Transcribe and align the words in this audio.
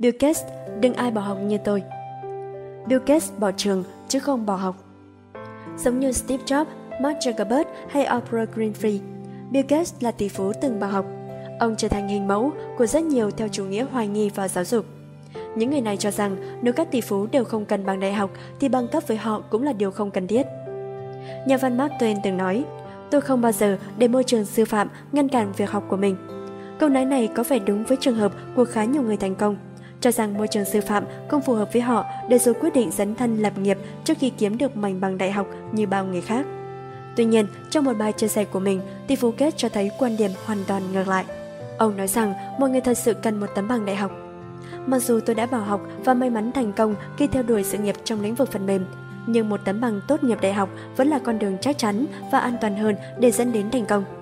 Bill 0.00 0.16
Gates, 0.20 0.44
đừng 0.80 0.94
ai 0.94 1.10
bỏ 1.10 1.20
học 1.20 1.38
như 1.42 1.58
tôi. 1.64 1.82
Bill 2.86 3.02
Gates 3.06 3.32
bỏ 3.38 3.50
trường 3.56 3.84
chứ 4.08 4.18
không 4.18 4.46
bỏ 4.46 4.56
học. 4.56 4.76
Giống 5.78 6.00
như 6.00 6.12
Steve 6.12 6.44
Jobs, 6.44 6.64
Mark 7.00 7.18
Zuckerberg 7.18 7.64
hay 7.88 8.06
Oprah 8.16 8.48
Winfrey, 8.56 8.98
Bill 9.50 9.66
Gates 9.68 9.94
là 10.00 10.10
tỷ 10.10 10.28
phú 10.28 10.52
từng 10.60 10.80
bỏ 10.80 10.86
học. 10.86 11.04
Ông 11.58 11.74
trở 11.78 11.88
thành 11.88 12.08
hình 12.08 12.28
mẫu 12.28 12.52
của 12.78 12.86
rất 12.86 13.02
nhiều 13.02 13.30
theo 13.30 13.48
chủ 13.48 13.64
nghĩa 13.64 13.86
hoài 13.92 14.08
nghi 14.08 14.30
vào 14.34 14.48
giáo 14.48 14.64
dục. 14.64 14.84
Những 15.56 15.70
người 15.70 15.80
này 15.80 15.96
cho 15.96 16.10
rằng 16.10 16.36
nếu 16.62 16.72
các 16.72 16.90
tỷ 16.90 17.00
phú 17.00 17.26
đều 17.26 17.44
không 17.44 17.64
cần 17.64 17.86
bằng 17.86 18.00
đại 18.00 18.12
học 18.12 18.30
thì 18.60 18.68
bằng 18.68 18.88
cấp 18.88 19.02
với 19.06 19.16
họ 19.16 19.42
cũng 19.50 19.62
là 19.62 19.72
điều 19.72 19.90
không 19.90 20.10
cần 20.10 20.26
thiết. 20.26 20.46
Nhà 21.46 21.56
văn 21.56 21.76
Mark 21.76 21.92
Twain 21.92 22.16
từng 22.24 22.36
nói, 22.36 22.64
tôi 23.10 23.20
không 23.20 23.40
bao 23.40 23.52
giờ 23.52 23.78
để 23.98 24.08
môi 24.08 24.24
trường 24.24 24.44
sư 24.44 24.64
phạm 24.64 24.88
ngăn 25.12 25.28
cản 25.28 25.52
việc 25.56 25.70
học 25.70 25.84
của 25.88 25.96
mình. 25.96 26.16
Câu 26.78 26.88
nói 26.88 27.04
này 27.04 27.28
có 27.34 27.42
vẻ 27.42 27.58
đúng 27.58 27.84
với 27.84 27.96
trường 28.00 28.16
hợp 28.16 28.32
của 28.56 28.64
khá 28.64 28.84
nhiều 28.84 29.02
người 29.02 29.16
thành 29.16 29.34
công, 29.34 29.56
cho 30.00 30.10
rằng 30.10 30.38
môi 30.38 30.48
trường 30.48 30.64
sư 30.64 30.80
phạm 30.80 31.04
không 31.28 31.42
phù 31.42 31.54
hợp 31.54 31.72
với 31.72 31.82
họ 31.82 32.04
để 32.28 32.38
rồi 32.38 32.54
quyết 32.54 32.74
định 32.74 32.90
dấn 32.90 33.14
thân 33.14 33.38
lập 33.38 33.58
nghiệp 33.58 33.78
trước 34.04 34.18
khi 34.18 34.30
kiếm 34.30 34.58
được 34.58 34.76
mảnh 34.76 35.00
bằng 35.00 35.18
đại 35.18 35.32
học 35.32 35.46
như 35.72 35.86
bao 35.86 36.04
người 36.04 36.20
khác. 36.20 36.46
Tuy 37.16 37.24
nhiên, 37.24 37.46
trong 37.70 37.84
một 37.84 37.92
bài 37.98 38.12
chia 38.12 38.28
sẻ 38.28 38.44
của 38.44 38.60
mình, 38.60 38.80
tỷ 39.06 39.16
phú 39.16 39.30
kết 39.30 39.56
cho 39.56 39.68
thấy 39.68 39.90
quan 39.98 40.16
điểm 40.16 40.30
hoàn 40.44 40.58
toàn 40.66 40.92
ngược 40.92 41.08
lại. 41.08 41.24
Ông 41.78 41.96
nói 41.96 42.08
rằng 42.08 42.34
mọi 42.58 42.70
người 42.70 42.80
thật 42.80 42.98
sự 42.98 43.14
cần 43.14 43.40
một 43.40 43.46
tấm 43.54 43.68
bằng 43.68 43.86
đại 43.86 43.96
học. 43.96 44.10
Mặc 44.86 44.98
dù 44.98 45.20
tôi 45.20 45.34
đã 45.34 45.46
bỏ 45.46 45.58
học 45.58 45.80
và 46.04 46.14
may 46.14 46.30
mắn 46.30 46.52
thành 46.52 46.72
công 46.72 46.94
khi 47.16 47.26
theo 47.26 47.42
đuổi 47.42 47.64
sự 47.64 47.78
nghiệp 47.78 47.94
trong 48.04 48.20
lĩnh 48.20 48.34
vực 48.34 48.52
phần 48.52 48.66
mềm, 48.66 48.86
nhưng 49.26 49.48
một 49.48 49.60
tấm 49.64 49.80
bằng 49.80 50.00
tốt 50.08 50.24
nghiệp 50.24 50.38
đại 50.40 50.52
học 50.52 50.68
vẫn 50.96 51.08
là 51.08 51.18
con 51.18 51.38
đường 51.38 51.56
chắc 51.60 51.78
chắn 51.78 52.06
và 52.32 52.38
an 52.38 52.56
toàn 52.60 52.76
hơn 52.76 52.96
để 53.18 53.30
dẫn 53.30 53.52
đến 53.52 53.70
thành 53.70 53.86
công. 53.86 54.19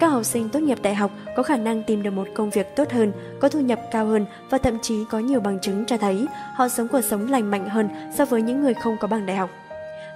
Các 0.00 0.08
học 0.08 0.24
sinh 0.24 0.48
tốt 0.48 0.60
nghiệp 0.60 0.78
đại 0.82 0.94
học 0.94 1.10
có 1.36 1.42
khả 1.42 1.56
năng 1.56 1.82
tìm 1.82 2.02
được 2.02 2.10
một 2.10 2.28
công 2.34 2.50
việc 2.50 2.76
tốt 2.76 2.90
hơn, 2.90 3.12
có 3.40 3.48
thu 3.48 3.60
nhập 3.60 3.80
cao 3.90 4.06
hơn 4.06 4.26
và 4.50 4.58
thậm 4.58 4.78
chí 4.82 5.04
có 5.10 5.18
nhiều 5.18 5.40
bằng 5.40 5.60
chứng 5.60 5.84
cho 5.86 5.96
thấy 5.96 6.26
họ 6.54 6.68
sống 6.68 6.88
cuộc 6.88 7.00
sống 7.00 7.30
lành 7.30 7.50
mạnh 7.50 7.68
hơn 7.68 7.88
so 8.14 8.24
với 8.24 8.42
những 8.42 8.62
người 8.62 8.74
không 8.74 8.96
có 9.00 9.08
bằng 9.08 9.26
đại 9.26 9.36
học. 9.36 9.50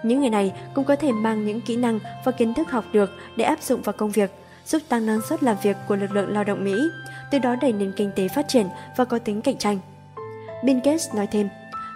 Những 0.02 0.20
người 0.20 0.30
này 0.30 0.52
cũng 0.74 0.84
có 0.84 0.96
thể 0.96 1.12
mang 1.12 1.46
những 1.46 1.60
kỹ 1.60 1.76
năng 1.76 1.98
và 2.24 2.32
kiến 2.32 2.54
thức 2.54 2.70
học 2.70 2.84
được 2.92 3.10
để 3.36 3.44
áp 3.44 3.62
dụng 3.62 3.82
vào 3.82 3.92
công 3.92 4.10
việc, 4.10 4.30
giúp 4.66 4.82
tăng 4.88 5.06
năng 5.06 5.20
suất 5.28 5.42
làm 5.42 5.56
việc 5.62 5.76
của 5.88 5.96
lực 5.96 6.10
lượng 6.10 6.32
lao 6.32 6.44
động 6.44 6.64
Mỹ, 6.64 6.74
từ 7.30 7.38
đó 7.38 7.56
đẩy 7.60 7.72
nền 7.72 7.92
kinh 7.96 8.10
tế 8.16 8.28
phát 8.28 8.48
triển 8.48 8.66
và 8.96 9.04
có 9.04 9.18
tính 9.18 9.42
cạnh 9.42 9.56
tranh. 9.58 9.78
Bill 10.64 10.80
Gates 10.84 11.14
nói 11.14 11.26
thêm, 11.26 11.48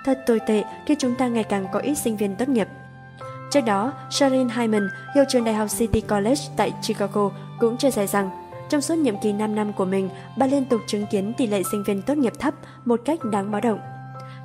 thật 0.05 0.19
tồi 0.27 0.41
tệ 0.47 0.65
khi 0.87 0.95
chúng 0.99 1.15
ta 1.15 1.29
ngày 1.29 1.45
càng 1.45 1.67
có 1.73 1.81
ít 1.81 1.95
sinh 1.95 2.17
viên 2.17 2.37
tốt 2.37 2.49
nghiệp. 2.49 2.69
Trước 3.51 3.61
đó, 3.61 3.93
Sharon 4.11 4.49
Hyman, 4.49 4.89
hiệu 5.15 5.25
trường 5.29 5.45
đại 5.45 5.55
học 5.55 5.69
City 5.79 6.01
College 6.01 6.41
tại 6.57 6.73
Chicago, 6.87 7.31
cũng 7.61 7.77
chia 7.77 7.91
sẻ 7.91 8.07
rằng 8.07 8.31
trong 8.69 8.81
suốt 8.81 8.95
nhiệm 8.95 9.19
kỳ 9.19 9.33
5 9.33 9.55
năm 9.55 9.73
của 9.73 9.85
mình, 9.85 10.09
bà 10.39 10.47
liên 10.47 10.65
tục 10.65 10.81
chứng 10.87 11.07
kiến 11.11 11.33
tỷ 11.37 11.47
lệ 11.47 11.63
sinh 11.71 11.83
viên 11.87 12.03
tốt 12.03 12.17
nghiệp 12.17 12.33
thấp 12.39 12.55
một 12.85 13.01
cách 13.05 13.25
đáng 13.25 13.51
báo 13.51 13.61
động. 13.61 13.79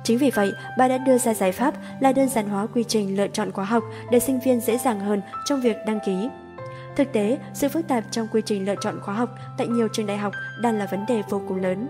Chính 0.04 0.18
vì 0.18 0.30
vậy, 0.30 0.52
bà 0.78 0.88
đã 0.88 0.98
đưa 0.98 1.18
ra 1.18 1.34
giải 1.34 1.52
pháp 1.52 1.74
là 2.00 2.12
đơn 2.12 2.28
giản 2.28 2.48
hóa 2.48 2.66
quy 2.66 2.84
trình 2.84 3.16
lựa 3.16 3.28
chọn 3.28 3.52
khóa 3.52 3.64
học 3.64 3.84
để 4.10 4.20
sinh 4.20 4.40
viên 4.40 4.60
dễ 4.60 4.78
dàng 4.78 5.00
hơn 5.00 5.20
trong 5.44 5.60
việc 5.60 5.76
đăng 5.86 5.98
ký. 6.06 6.28
Thực 6.96 7.12
tế, 7.12 7.38
sự 7.54 7.68
phức 7.68 7.88
tạp 7.88 8.04
trong 8.10 8.28
quy 8.32 8.42
trình 8.46 8.66
lựa 8.66 8.74
chọn 8.80 9.00
khóa 9.00 9.14
học 9.14 9.34
tại 9.58 9.68
nhiều 9.68 9.88
trường 9.92 10.06
đại 10.06 10.16
học 10.16 10.32
đang 10.60 10.78
là 10.78 10.86
vấn 10.90 11.06
đề 11.08 11.22
vô 11.30 11.42
cùng 11.48 11.60
lớn. 11.60 11.88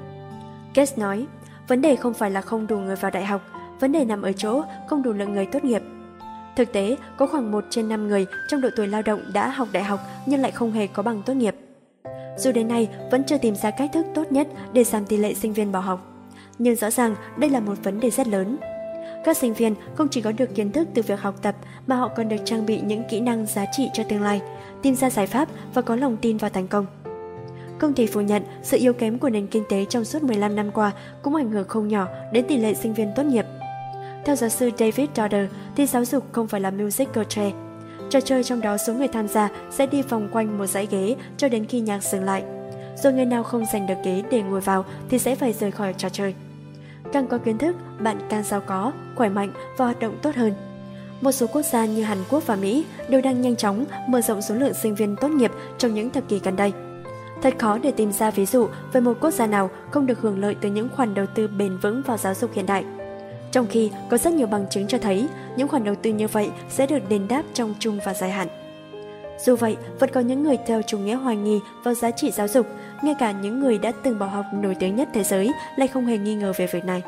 Gates 0.75 0.99
nói, 0.99 1.27
vấn 1.69 1.81
đề 1.83 1.97
không 1.97 2.15
phải 2.15 2.31
là 2.31 2.41
không 2.41 2.67
đủ 2.67 2.79
người 2.79 2.97
vào 2.97 3.11
đại 3.11 3.25
học, 3.25 3.43
vấn 3.81 3.93
đề 3.93 4.05
nằm 4.05 4.23
ở 4.23 4.33
chỗ 4.33 4.63
không 4.89 5.03
đủ 5.03 5.13
lượng 5.13 5.33
người 5.33 5.47
tốt 5.47 5.65
nghiệp. 5.65 5.83
Thực 6.57 6.73
tế, 6.73 6.97
có 7.17 7.27
khoảng 7.27 7.53
1 7.53 7.65
trên 7.71 7.89
5 7.89 8.09
người 8.09 8.27
trong 8.49 8.61
độ 8.61 8.69
tuổi 8.77 8.87
lao 8.87 9.03
động 9.03 9.21
đã 9.33 9.49
học 9.49 9.69
đại 9.73 9.85
học 9.85 10.01
nhưng 10.27 10.41
lại 10.41 10.51
không 10.51 10.73
hề 10.73 10.87
có 10.87 11.03
bằng 11.03 11.23
tốt 11.27 11.35
nghiệp. 11.35 11.55
Dù 12.39 12.53
đến 12.53 12.69
nay 12.69 12.89
vẫn 13.11 13.25
chưa 13.25 13.39
tìm 13.39 13.55
ra 13.55 13.71
cách 13.71 13.91
thức 13.93 14.07
tốt 14.15 14.33
nhất 14.33 14.49
để 14.73 14.85
giảm 14.85 15.05
tỷ 15.05 15.17
lệ 15.17 15.35
sinh 15.35 15.53
viên 15.53 15.73
bỏ 15.73 15.81
học 15.81 16.13
nhưng 16.59 16.77
rõ 16.77 16.91
ràng 16.91 17.15
đây 17.37 17.51
là 17.51 17.61
một 17.61 17.75
vấn 17.83 18.01
đề 18.01 18.11
rất 18.11 18.29
lớn. 18.29 18.57
Các 19.25 19.37
sinh 19.37 19.55
viên 19.55 19.75
không 19.95 20.09
chỉ 20.09 20.21
có 20.21 20.33
được 20.33 20.55
kiến 20.55 20.73
thức 20.73 20.89
từ 20.95 21.03
việc 21.03 21.21
học 21.21 21.35
tập 21.43 21.57
mà 21.87 21.97
họ 21.97 22.09
còn 22.09 22.29
được 22.29 22.37
trang 22.45 22.67
bị 22.67 22.81
những 22.81 23.03
kỹ 23.11 23.21
năng 23.21 23.47
giá 23.47 23.65
trị 23.73 23.89
cho 23.95 24.03
tương 24.09 24.23
lai, 24.23 24.41
tìm 24.83 24.95
ra 24.95 25.11
giải 25.11 25.27
pháp 25.27 25.49
và 25.75 25.83
có 25.83 25.97
lòng 25.97 26.17
tin 26.17 26.37
vào 26.37 26.51
thành 26.51 26.69
công. 26.69 26.87
Không 27.79 27.95
thể 27.95 28.07
phủ 28.07 28.21
nhận, 28.21 28.43
sự 28.63 28.77
yếu 28.77 28.93
kém 28.93 29.19
của 29.19 29.31
nền 29.31 29.47
kinh 29.47 29.65
tế 29.69 29.85
trong 29.85 30.05
suốt 30.05 30.23
15 30.23 30.57
năm 30.57 30.71
qua 30.71 30.93
cũng 31.23 31.35
ảnh 31.35 31.51
hưởng 31.51 31.69
không 31.69 31.89
nhỏ 31.89 32.09
đến 32.33 32.45
tỷ 32.49 32.57
lệ 32.57 32.75
sinh 32.75 32.95
viên 32.95 33.13
tốt 33.17 33.23
nghiệp. 33.23 33.47
Theo 34.25 34.37
giáo 34.37 34.51
sư 34.51 34.71
David 34.79 35.09
Dodder, 35.17 35.47
thì 35.77 35.87
giáo 35.87 36.05
dục 36.05 36.25
không 36.33 36.49
phải 36.49 36.61
là 36.61 36.71
musical 36.71 37.25
chair. 37.29 37.55
Trò 38.11 38.21
chơi 38.21 38.45
trong 38.45 38.61
đó 38.61 38.77
số 38.77 38.95
người 38.95 39.09
tham 39.09 39.29
gia 39.29 39.49
sẽ 39.71 39.87
đi 39.87 40.03
vòng 40.03 40.29
quanh 40.33 40.59
một 40.59 40.67
dãy 40.67 40.89
ghế 40.91 41.17
cho 41.37 41.49
đến 41.49 41.67
khi 41.67 41.81
nhạc 41.81 42.03
dừng 42.03 42.25
lại 42.25 42.43
rồi 43.03 43.13
người 43.13 43.25
nào 43.25 43.43
không 43.43 43.65
giành 43.73 43.87
được 43.87 43.95
ghế 44.05 44.23
để 44.31 44.43
ngồi 44.43 44.61
vào 44.61 44.85
thì 45.09 45.19
sẽ 45.19 45.35
phải 45.35 45.53
rời 45.53 45.71
khỏi 45.71 45.95
trò 45.99 46.09
chơi. 46.09 46.35
Càng 47.13 47.27
có 47.27 47.39
kiến 47.39 47.59
thức, 47.59 47.77
bạn 48.01 48.19
càng 48.29 48.43
giàu 48.43 48.61
có, 48.61 48.93
khỏe 49.17 49.29
mạnh 49.29 49.53
và 49.77 49.85
hoạt 49.85 50.01
động 50.01 50.19
tốt 50.23 50.35
hơn. 50.35 50.55
Một 51.21 51.33
số 51.33 51.47
quốc 51.47 51.63
gia 51.63 51.87
như 51.87 52.03
Hàn 52.03 52.19
Quốc 52.31 52.47
và 52.47 52.57
Mỹ 52.57 52.85
đều 53.09 53.21
đang 53.21 53.41
nhanh 53.41 53.57
chóng 53.57 53.85
mở 54.09 54.21
rộng 54.21 54.43
số 54.43 54.55
lượng 54.55 54.75
sinh 54.75 54.95
viên 54.95 55.17
tốt 55.17 55.29
nghiệp 55.29 55.51
trong 55.79 55.95
những 55.95 56.11
thập 56.11 56.29
kỷ 56.29 56.39
gần 56.39 56.57
đây. 56.57 56.73
Thật 57.43 57.55
khó 57.59 57.79
để 57.79 57.91
tìm 57.91 58.13
ra 58.13 58.31
ví 58.31 58.47
dụ 58.47 58.69
về 58.93 59.01
một 59.01 59.19
quốc 59.21 59.31
gia 59.31 59.47
nào 59.47 59.71
không 59.91 60.07
được 60.07 60.21
hưởng 60.21 60.41
lợi 60.41 60.57
từ 60.61 60.69
những 60.69 60.89
khoản 60.97 61.15
đầu 61.15 61.27
tư 61.35 61.49
bền 61.49 61.79
vững 61.79 62.03
vào 62.03 62.17
giáo 62.17 62.35
dục 62.35 62.51
hiện 62.55 62.67
đại. 62.67 62.85
Trong 63.53 63.67
khi 63.67 63.91
có 64.11 64.19
rất 64.19 64.33
nhiều 64.33 64.47
bằng 64.47 64.67
chứng 64.71 64.87
cho 64.87 64.99
thấy 64.99 65.29
những 65.57 65.69
khoản 65.69 65.85
đầu 65.85 65.95
tư 65.95 66.11
như 66.11 66.29
vậy 66.29 66.51
sẽ 66.71 66.87
được 66.87 67.09
đền 67.09 67.29
đáp 67.29 67.43
trong 67.55 67.75
chung 67.79 67.99
và 68.05 68.15
dài 68.15 68.31
hạn. 68.31 68.49
Dù 69.45 69.57
vậy, 69.57 69.77
vẫn 69.99 70.11
có 70.13 70.21
những 70.21 70.43
người 70.43 70.57
theo 70.67 70.83
chủ 70.83 70.99
nghĩa 70.99 71.15
hoài 71.15 71.37
nghi 71.37 71.61
vào 71.85 71.95
giá 71.95 72.11
trị 72.11 72.31
giáo 72.31 72.49
dục, 72.49 72.67
ngay 73.03 73.15
cả 73.19 73.33
những 73.33 73.61
người 73.61 73.79
đã 73.79 73.93
từng 74.03 74.19
bỏ 74.19 74.27
học 74.27 74.45
nổi 74.53 74.77
tiếng 74.81 74.97
nhất 74.97 75.09
thế 75.13 75.25
giới 75.25 75.51
lại 75.77 75.89
không 75.89 76.07
hề 76.07 76.19
nghi 76.19 76.35
ngờ 76.35 76.53
về 76.57 76.67
việc 76.67 76.85
này. 76.85 77.03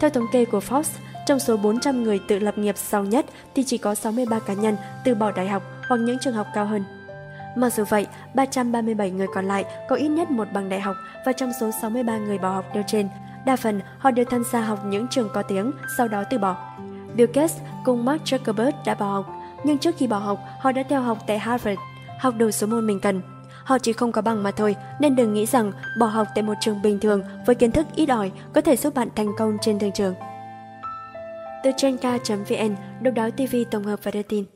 Theo 0.00 0.10
thống 0.10 0.26
kê 0.32 0.44
của 0.44 0.58
Forbes, 0.58 0.98
trong 1.26 1.38
số 1.38 1.56
400 1.56 2.02
người 2.02 2.20
tự 2.28 2.38
lập 2.38 2.58
nghiệp 2.58 2.74
sau 2.78 3.04
nhất 3.04 3.26
thì 3.54 3.64
chỉ 3.64 3.78
có 3.78 3.94
63 3.94 4.38
cá 4.38 4.54
nhân 4.54 4.76
từ 5.04 5.14
bỏ 5.14 5.30
đại 5.30 5.48
học 5.48 5.62
hoặc 5.88 5.96
những 5.96 6.18
trường 6.20 6.34
học 6.34 6.46
cao 6.54 6.66
hơn. 6.66 6.84
Mặc 7.56 7.74
dù 7.74 7.84
vậy, 7.88 8.06
337 8.34 9.10
người 9.10 9.26
còn 9.34 9.44
lại 9.44 9.64
có 9.88 9.96
ít 9.96 10.08
nhất 10.08 10.30
một 10.30 10.48
bằng 10.52 10.68
đại 10.68 10.80
học 10.80 10.96
và 11.26 11.32
trong 11.32 11.52
số 11.60 11.70
63 11.82 12.18
người 12.18 12.38
bỏ 12.38 12.50
học 12.50 12.64
nêu 12.74 12.82
trên, 12.86 13.08
đa 13.46 13.56
phần 13.56 13.80
họ 13.98 14.10
đều 14.10 14.24
tham 14.24 14.44
gia 14.52 14.60
học 14.60 14.78
những 14.86 15.06
trường 15.10 15.28
có 15.34 15.42
tiếng, 15.42 15.72
sau 15.98 16.08
đó 16.08 16.24
từ 16.30 16.38
bỏ. 16.38 16.56
Bill 17.14 17.30
Gates 17.34 17.58
cùng 17.84 18.04
Mark 18.04 18.22
Zuckerberg 18.22 18.72
đã 18.86 18.94
bỏ 18.94 19.06
học, 19.06 19.26
nhưng 19.64 19.78
trước 19.78 19.94
khi 19.98 20.06
bỏ 20.06 20.18
học, 20.18 20.38
họ 20.60 20.72
đã 20.72 20.82
theo 20.88 21.00
học 21.00 21.18
tại 21.26 21.38
Harvard, 21.38 21.80
học 22.20 22.34
đủ 22.38 22.50
số 22.50 22.66
môn 22.66 22.86
mình 22.86 23.00
cần. 23.00 23.22
Họ 23.64 23.78
chỉ 23.78 23.92
không 23.92 24.12
có 24.12 24.22
bằng 24.22 24.42
mà 24.42 24.50
thôi, 24.50 24.76
nên 25.00 25.16
đừng 25.16 25.34
nghĩ 25.34 25.46
rằng 25.46 25.72
bỏ 25.98 26.06
học 26.06 26.26
tại 26.34 26.42
một 26.42 26.54
trường 26.60 26.82
bình 26.82 27.00
thường 27.00 27.22
với 27.46 27.54
kiến 27.54 27.72
thức 27.72 27.86
ít 27.94 28.08
ỏi 28.08 28.32
có 28.54 28.60
thể 28.60 28.76
giúp 28.76 28.94
bạn 28.94 29.08
thành 29.16 29.32
công 29.38 29.56
trên 29.60 29.78
thương 29.78 29.92
trường. 29.92 30.14
Từ 31.64 31.70
trenka.vn, 31.76 32.74
độc 33.02 33.14
đáo 33.14 33.30
TV 33.30 33.56
tổng 33.70 33.84
hợp 33.84 34.00
và 34.02 34.10
đưa 34.10 34.22
tin. 34.22 34.53